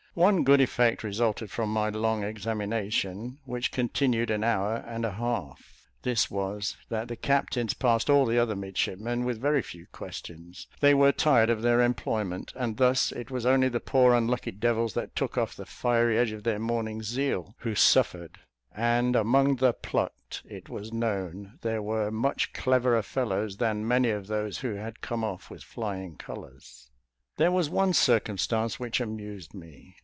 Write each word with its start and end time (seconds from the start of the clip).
One 0.13 0.43
good 0.43 0.59
effect 0.59 1.05
resulted 1.05 1.49
from 1.51 1.71
my 1.71 1.87
long 1.87 2.21
examination, 2.25 3.39
which 3.45 3.71
continued 3.71 4.29
an 4.29 4.43
hour 4.43 4.83
and 4.85 5.05
a 5.05 5.11
half 5.13 5.87
this 6.01 6.29
was, 6.29 6.75
that 6.89 7.07
the 7.07 7.15
captains 7.15 7.73
passed 7.73 8.09
all 8.09 8.25
the 8.25 8.37
other 8.37 8.53
midshipmen 8.57 9.23
with 9.23 9.39
very 9.39 9.61
few 9.61 9.87
questions. 9.93 10.67
They 10.81 10.93
were 10.93 11.13
tired 11.13 11.49
of 11.49 11.61
their 11.61 11.79
employment; 11.81 12.51
and 12.57 12.75
thus 12.75 13.13
it 13.13 13.31
was 13.31 13.45
only 13.45 13.69
the 13.69 13.79
poor 13.79 14.13
unlucky 14.13 14.51
devils 14.51 14.95
that 14.95 15.15
took 15.15 15.37
off 15.37 15.55
the 15.55 15.65
fiery 15.65 16.17
edge 16.17 16.33
of 16.33 16.43
their 16.43 16.59
morning 16.59 17.01
zeal, 17.03 17.55
who 17.59 17.73
suffered; 17.73 18.37
and 18.75 19.15
among 19.15 19.55
"the 19.55 19.71
plucked," 19.71 20.41
it 20.43 20.67
was 20.67 20.91
known 20.91 21.57
there 21.61 21.81
were 21.81 22.11
much 22.11 22.51
cleverer 22.51 23.01
fellows 23.01 23.55
than 23.55 23.87
many 23.87 24.09
of 24.09 24.27
those 24.27 24.57
who 24.57 24.75
had 24.75 24.99
come 24.99 25.23
off 25.23 25.49
with 25.49 25.63
flying 25.63 26.17
colours. 26.17 26.89
There 27.37 27.49
was 27.49 27.69
one 27.69 27.93
circumstance 27.93 28.77
which 28.77 28.99
amused 28.99 29.53
me. 29.53 29.95